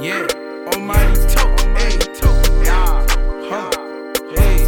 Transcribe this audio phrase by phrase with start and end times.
[0.00, 0.26] Yeah,
[0.72, 3.06] almighty tote, hey, tote, yeah,
[3.50, 3.70] huh,
[4.34, 4.64] hey,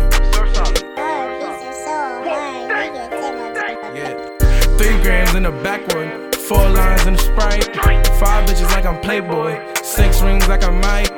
[3.94, 4.76] yeah.
[4.76, 7.74] Three grams in the backwood, four lines in the sprite,
[8.20, 11.08] five bitches like I'm Playboy, six rings like I'm Mike,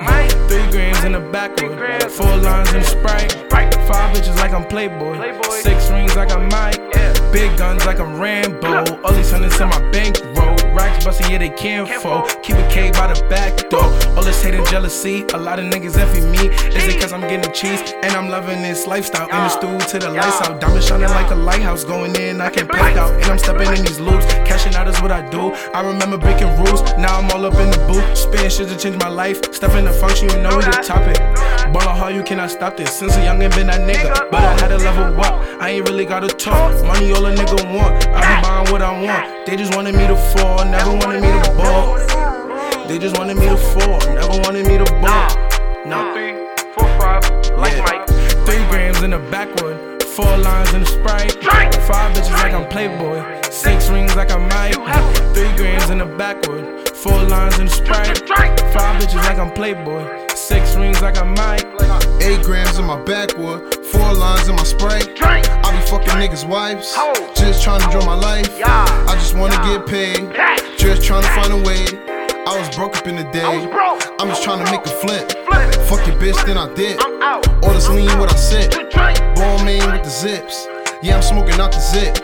[0.49, 1.77] three grams in the backwood,
[2.12, 6.81] four lines in the sprite, five bitches like I'm Playboy, six rings like I'm Mike,
[7.33, 10.54] big guns like I'm Rambo, all these hundreds in my bankroll.
[10.75, 12.29] Racks bustin', yeah, they can't fold.
[12.43, 13.88] Keep a K by the back door.
[14.45, 16.55] Hate and jealousy, a lot of niggas envy me.
[16.77, 17.95] Is it cause I'm getting cheese?
[18.02, 19.25] And I'm loving this lifestyle.
[19.25, 20.61] In the stool to the lights out.
[20.61, 21.83] Diamond shining like a lighthouse.
[21.83, 23.15] Going in, I can pack out.
[23.15, 24.27] And I'm stepping in these loops.
[24.45, 25.55] Cashing out is what I do.
[25.73, 26.83] I remember breaking rules.
[26.99, 28.19] Now I'm all up in the booth.
[28.19, 29.38] Spitting shit to change my life.
[29.55, 31.16] Step in the function, you know we the topic.
[31.73, 32.99] Ballin' hard, you cannot stop this.
[32.99, 34.30] Since a youngin' been that nigga.
[34.30, 35.41] But I had to level up.
[35.59, 36.85] I ain't really gotta talk.
[36.85, 38.07] Money all a nigga want.
[38.09, 39.47] I be buying what I want.
[39.47, 42.13] They just wanted me to fall, never wanted me to ball.
[42.88, 45.29] They just wanted me to fall, never wanted me to ball.
[45.87, 46.12] No.
[46.15, 46.34] Three,
[46.74, 47.23] four, five,
[47.57, 47.85] like Yeah.
[47.85, 48.07] Mike.
[48.46, 51.32] Three grams in the backwood, four lines in the sprite.
[51.85, 54.74] Five bitches like I'm Playboy, six rings like I'm Mike.
[55.35, 58.18] Three grams in the backwood, four lines in the sprite.
[58.73, 61.66] Five bitches like I'm Playboy, six rings like I'm Mike.
[62.21, 65.16] Eight grams in my backwood, four lines in my sprite.
[65.16, 65.49] Drink.
[65.49, 66.94] I be fucking niggas' wives,
[67.34, 68.59] just trying to enjoy my life.
[68.59, 68.84] Yeah.
[69.09, 70.60] I just wanna get paid, Cash.
[70.77, 71.87] just trying to find a way.
[72.47, 73.69] I was broke up in the day.
[74.20, 75.32] I'm just trying to make a flip.
[75.88, 77.00] Fuck your bitch, then I did.
[77.00, 77.48] I'm out.
[77.64, 78.37] All this lean, what I
[78.92, 79.19] drink.
[79.34, 80.66] Born main with the zips.
[81.03, 82.15] Yeah, I'm smoking out the zip.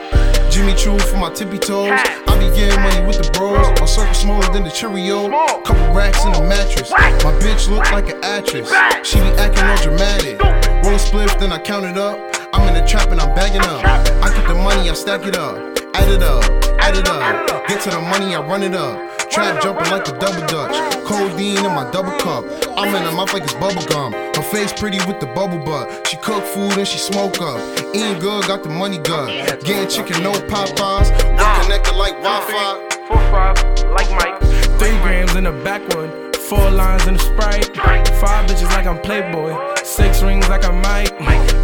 [0.51, 1.89] Jimmy Choo for my tippy toes.
[1.93, 3.81] I be getting money with the bros.
[3.81, 5.31] My circle smaller than the Cheerio.
[5.65, 6.91] Couple racks in the mattress.
[6.91, 8.69] My bitch look like an actress.
[9.03, 10.43] She be acting all dramatic.
[10.85, 12.19] Roll a spliff, then I count it up.
[12.53, 13.85] I'm in the trap and I'm bagging up.
[14.23, 15.57] I get the money, I stack it up.
[15.95, 16.45] Add it up,
[16.79, 17.63] add it it up, add it up.
[17.63, 17.69] up.
[17.69, 19.20] Get to the money, I run it up.
[19.31, 21.05] It Trap jumping like it a double dutch.
[21.07, 22.45] Codeine in my double cup.
[22.77, 24.13] I'm in her mouth like it's bubble gum.
[24.13, 26.07] Her face pretty with the bubble butt.
[26.07, 27.61] She cook food and she smoke up.
[27.95, 29.29] Eating good, got the money good.
[29.65, 31.11] Getting chicken, no Popeyes.
[31.11, 32.89] We connected like Wi-Fi.
[32.89, 33.57] Three, four, five,
[33.91, 34.41] like Mike.
[34.79, 37.77] Three grams in the backwood, four lines in the sprite.
[38.21, 39.55] Five bitches like I'm Playboy,
[39.85, 41.17] six rings like I'm Mike.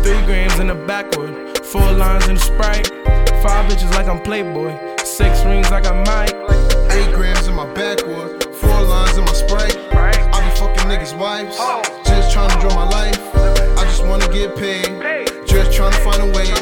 [0.02, 2.88] Three grams in the backwood, four lines in the sprite.
[3.42, 6.55] Five bitches like I'm Playboy, six rings like I'm Mike.
[6.96, 9.76] Eight grams in my backwood, four lines in my sprite.
[9.92, 11.58] I be fucking niggas' wives,
[12.06, 13.20] just trying to draw my life.
[13.76, 14.88] I just wanna get paid,
[15.46, 16.55] just trying to find a way.